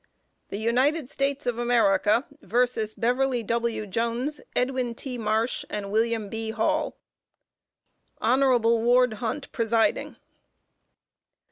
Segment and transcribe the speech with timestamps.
[0.49, 2.25] THE UNITED STATES OF AMERICA.
[2.41, 2.95] vs.
[2.95, 3.85] BEVERLY W.
[3.85, 5.19] JONES, EDWIN T.
[5.19, 6.49] MARSH, AND WILLIAM B.
[6.49, 6.97] HALL.
[8.19, 8.61] HON.
[8.63, 10.15] WARD HUNT, Presiding.